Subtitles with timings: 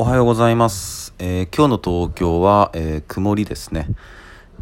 [0.00, 1.12] おはようございます。
[1.18, 3.88] えー今日の東京は、えー曇りですね。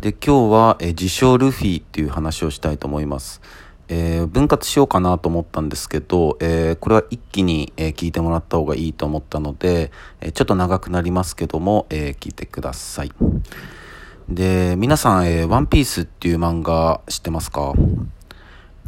[0.01, 3.43] で、今日は、えー自称ルフィっていう話をしたいと思います。
[3.89, 13.13] えー分割しようかなと思ったんですけど、えーこれは一気に、えー聞いてもらった方がいいと思ったので、えちょっと長くなりますけども、え聞いてください。
[14.31, 17.75] で、皆さん、えーワンピースっていう漫画知ってますか？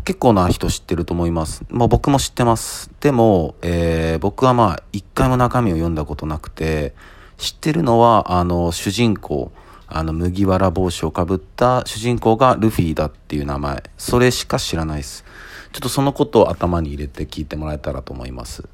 [0.08, 1.66] 結構な人知ってると思います。
[1.68, 2.90] まあ僕も知ってます。
[3.00, 6.94] でも、えー僕はまあ一回も中身を読んだことなくて、
[7.36, 9.52] 知ってるのは、あの、主人公、
[9.86, 13.82] あの、麦わら帽子をかぶった主人公がルフィだっていう名前。
[13.98, 15.26] それしか知らないです。
[15.72, 18.66] ちょっとそのことを頭に入れて聞いてもらえたらと思います。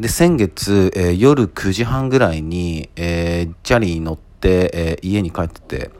[0.00, 5.90] で、先月、えー夜9時半ぐらいに、えーチャリーに乗って、えー家に帰ってて、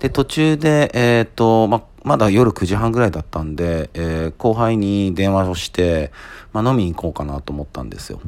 [0.00, 6.12] で、途中で、えっ、と、ま、まだ夜9時半ぐらいだったんで、えー後輩に電話をして、
[6.52, 8.20] ま、飲みに行こうかなと思ったんですよ。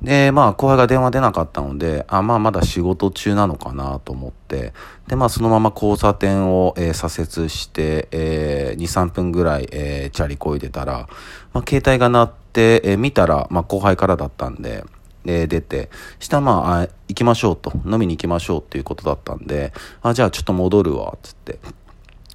[0.00, 4.72] で、まあ、後輩が電話出なかったので、あ、まあ、まだ仕事中なのかなと思って、
[5.08, 11.08] で、まあ、そのまま交差点を、えー左折して、えー2、3分ぐらい、えーチャリこいでたら、
[11.52, 14.84] まあ、携帯が鳴って、えー見たら、まあ、後輩からだったんで、
[15.28, 21.58] えー出て、したらまあ、行きましょうと、飲みに行きましょうっていうことだったんで、あ、じゃあちょっと戻るわ、つって。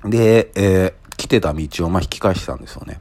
[0.06, 3.00] で、えー来てた道をまあ引き返してたんですよね。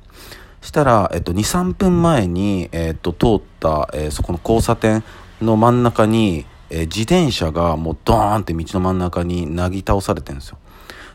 [0.60, 5.02] したら、えっと、2、3分前に、えっと、通った、えーそこの交差点
[5.40, 10.58] の真ん中に、えー自転車がもうドーンって道の真ん中になぎ倒されてるんですよ。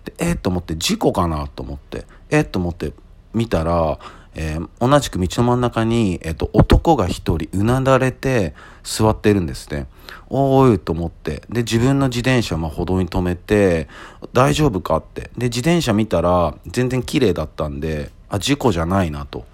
[0.05, 2.93] で、えー、と思って、事故かなと思って、えー、と思って
[3.33, 3.99] 見たら、
[4.37, 9.87] えー同じく道の真ん中に、えー、と男が一人うなだれて座ってるんですね。
[10.29, 11.41] おーいと思って。
[11.49, 13.87] で、自分の自転車も歩道に止めて、
[14.33, 15.31] 大丈夫かって。
[15.37, 19.45] で、自転車見たら全然綺麗だったんで、あ、事故じゃないなと。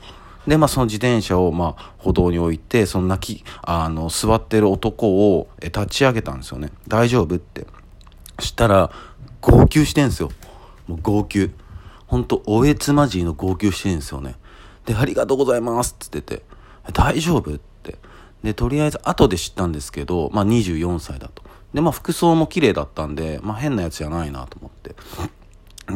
[0.46, 6.70] で、まあ、その自転車を、まあ、歩道に置いて、その泣き、あの、座ってる男をえ立ち上げたんですよね。
[6.88, 7.66] 大丈夫って。
[8.40, 8.92] したら、
[9.40, 10.32] 号泣してんすよ。
[10.88, 11.52] もう号泣。
[12.08, 14.36] ほんと、おえつまじいの号泣してんすよね。
[14.86, 16.44] で、ありがとうございますって言ってて、
[16.92, 17.54] 大丈夫？
[17.54, 17.98] って。
[18.44, 21.44] で、とりあえず、後で知ったんですけど、まあ、24歳だと。
[21.74, 24.96] で、まあ、服装も綺麗だったんで、まあ、変なやつじゃないなと思って。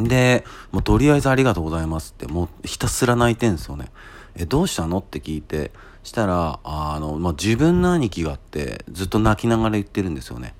[0.08, 3.90] で、もうとりあえずありがとうございますって、もうひたすら泣いてんですよね。
[4.34, 4.98] え、どうしたの？
[4.98, 5.72] って聞いて、
[6.02, 10.54] したら、あの、まあ、自分の兄貴があって、ずっと泣きながら言ってるんですよね。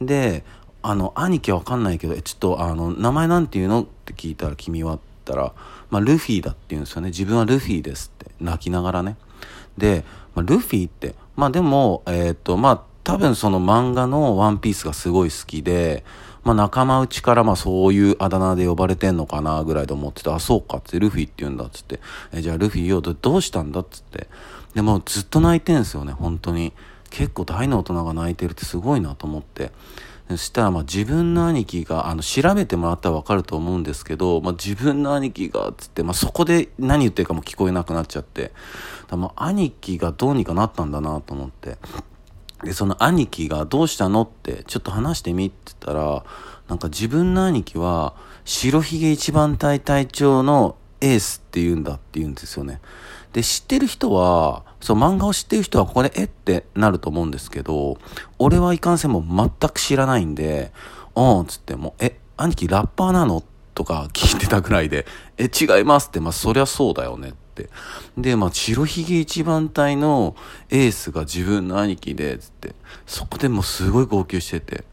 [0.00, 0.44] で、
[0.82, 3.82] あの、兄貴はわかんないけど、えちょっと、あの、名前なんて言うの？
[3.82, 5.52] って聞いたら、君はったら、
[5.90, 7.08] まあ、ルフィだって言うんですよね。
[7.08, 9.16] 自分はルフィですって、泣きながらね。
[9.76, 16.04] で、まあ、ルフィって、まあでも、えーっと、まあ、多分その漫画のワンピースがすごい好きで、
[16.44, 22.00] まあ仲間内からまあそういうあだ名で呼ばれてんのかなぐらいで思ってて、あ、そうかっつって、ルフィって言うんだっつって、
[22.32, 24.28] え、じゃあルフィよ、どうしたんだっつって。
[24.74, 26.72] でもずっと泣いてんすよね、本当に。
[27.10, 29.70] 結構大の大人が泣いてるってすごいなと思って。
[30.28, 38.52] そしたらまあ自分の兄貴があの調べてもらったら分かると思うんですけど、まあ、自分の兄貴がつって、まあ、そこで何言ってるかも聞こえなくなっちゃって
[39.08, 41.76] だまあ兄貴がどうにかなったんだなと思って
[42.62, 46.24] でその兄貴が「どうしたの?」ってちょっと話してみって言ったら
[46.68, 52.80] なんか自分の兄貴は白ひげ一番隊隊長のエースって言うんだって言うんですよね。
[53.32, 57.98] で、知ってる人は、そう、漫画を知ってる人はここでえってなると思うんですけど、
[58.38, 60.72] 俺はいかんせんも全く知らないんで、
[61.16, 63.42] うん、つってもう、え、兄貴ラッパーなの
[63.74, 65.06] とか聞いてたぐらいで、
[65.38, 67.68] え、違いますって、まあそりゃそうだよねって。
[68.16, 70.36] で、まあ白ひげ一番隊の
[70.70, 72.74] エースが自分の兄貴で、つって、
[73.06, 74.84] そこでもうすごい号泣してて、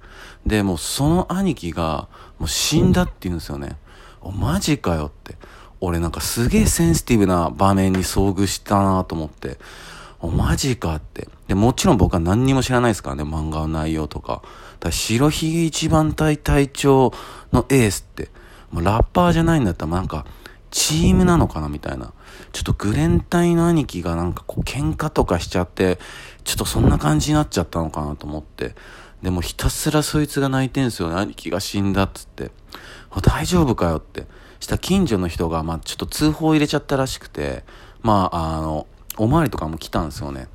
[0.46, 2.08] で、もうその兄貴が、
[2.40, 3.76] もう死んだって言うんですよね。
[4.22, 5.36] お、マジかよって。
[5.82, 9.58] 俺なんかすげえセンシティブな場面に遭遇したなと思って、
[10.20, 11.30] お、マジかって。
[11.48, 14.42] で、もちろん僕は何にも知らないですからね、漫画の内容とか。
[14.80, 17.14] だ白ひげ一番隊隊長
[17.52, 18.30] のエースって、
[18.72, 20.26] もうラッパーじゃないんだったらなんか、
[20.72, 22.14] チームなのかなみたいな。
[22.52, 26.00] ちょっとグレン隊の兄貴がなんかこう喧嘩とかしちゃって、
[26.44, 28.76] ちょっとそんな感じになっちゃったのかなと思って。
[29.22, 31.16] でもひたすらそいつが泣いてんすよね。
[31.16, 32.52] 兄貴が死んだっつって。
[33.22, 34.26] 大丈夫かよって。
[34.60, 37.64] した近所の人が、まあちょっと通報入れちゃったらしくて、
[38.02, 38.88] まああの、
[39.18, 40.48] おまわりとかも来たんですよね。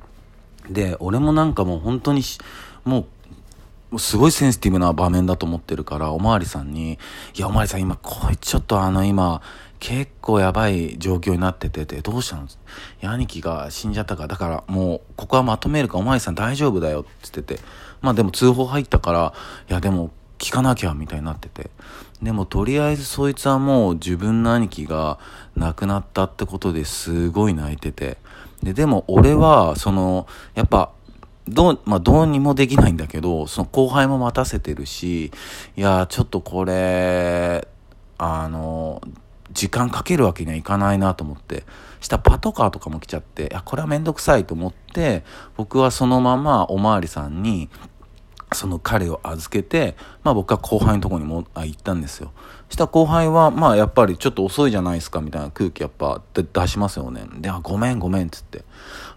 [0.69, 2.21] で、俺もなんかもう本当に、
[2.83, 3.07] も
[3.91, 6.93] う、すごいセンシティブな場面だと思ってるから、おまわりさんに、
[7.35, 9.41] いや、おまわりさん今、こいつちょっとあの今、
[9.87, 12.45] 結構やばい状況になってて、どうしたの？
[12.45, 12.47] い
[13.01, 17.61] や、兄貴が死んじゃったから、だからもう、ここはまとめるか、おまわりさん大丈夫だよって言ってて、
[18.01, 19.33] まあでも通報入ったから、
[19.69, 20.09] いや、でも、
[20.39, 21.69] 聞かなきゃ、みたいになってて。
[22.19, 25.19] でも、とりあえずそいつはもう自分の兄貴が
[25.55, 28.17] 亡くなったってことですごい泣いてて。
[28.63, 30.93] で、でも俺は、その、やっぱ、
[31.47, 35.31] どう、まあ、どうにもできないんだけど、その後輩も待たせてるし、
[35.77, 37.67] いや、ちょっとこれ、
[38.17, 39.03] あの、
[39.55, 41.63] 時間かけるわけにはいかないなと思って、
[41.99, 45.23] したパトカーとかも来ちゃって、いや、これはめんどくさいと思って、
[45.57, 47.69] 僕はそのままおまわりさんに、
[48.53, 52.31] その彼を預けて、まあ僕は後輩のとこにもあ行ったんですよ。
[52.69, 57.25] した後輩は、まあやっぱりちょっと遅いじゃないですかみたいな空気やっぱ出しますよね。
[57.39, 58.63] で、あ、ごめんごめんっつって。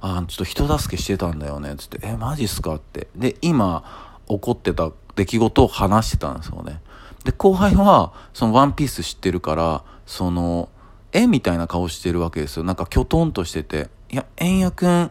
[0.00, 2.00] あ、ちょっと人助けしてたんだよねっつって。
[2.02, 2.76] え、マジっすか？
[2.76, 3.08] って。
[3.14, 3.84] で、今
[4.28, 6.80] 起こってた出来事を話してたんですよね。
[7.24, 10.68] で、後輩は、そのワンピース知ってるから、その、
[11.12, 12.64] えみたいな顔してるわけですよ。
[12.64, 13.88] なんかきょとんとしてて。
[14.10, 15.10] いや、円谷くん、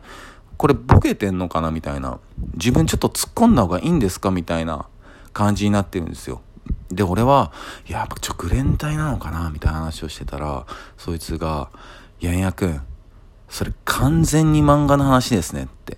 [0.57, 2.19] これボケてんのかなみたいな。
[2.53, 4.87] 自分ちょっと突っ込んだ方がいいんですかみたいな
[5.33, 6.41] 感じになってるんですよ。
[6.89, 7.51] で、俺は、
[7.87, 10.65] いや、ちょ、グレン隊なのかなみたいな話をしてたら、
[10.97, 11.69] そいつが、
[12.19, 12.81] いや、円谷くん、
[13.49, 15.97] それ完全に漫画の話ですねって。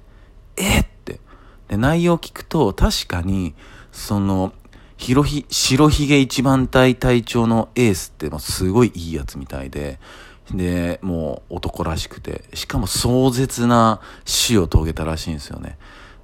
[0.57, 1.19] えって。
[1.67, 3.55] で、内容を聞くと、確かに、
[3.91, 4.53] その、
[4.99, 5.45] 白ひ、
[6.07, 9.97] げ一番隊隊長のエースってもうすごいいいやつみたいで、
[10.51, 15.77] で、もう男らしくて、しかも壮絶な死を遂げたらしいんですよね。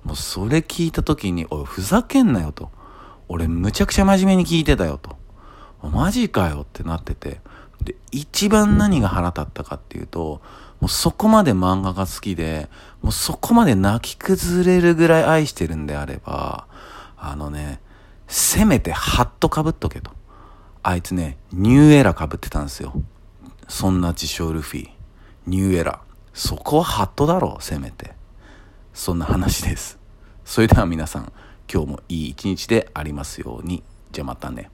[0.04, 2.70] もうそれ聞いた時に、おい、ふざけんなよと。
[3.30, 5.16] 俺むちゃくちゃ真面目に聞いてたよと。
[5.82, 7.40] マジかよってなってて。
[7.82, 10.42] で、一番何が腹立ったかっていうと、
[10.82, 12.70] もうそこまで漫画が好きで、
[13.02, 16.68] もうそこまで泣き崩れるぐらい愛してるんであれば、
[17.18, 17.80] あのね、
[18.28, 20.12] せめてハットかぶっとけと。
[20.84, 22.94] あいつね、ニューエラかぶってたんですよ。
[23.68, 24.90] そんな自称ルフィ。
[25.48, 26.02] ニューエラ。
[26.34, 28.14] そこはハットだろう、せめて。
[28.94, 29.98] そんな話です。
[30.44, 31.32] それでは皆さん、
[31.72, 33.84] 今日もいい一日でありますように。
[34.12, 34.70] じゃあまたね。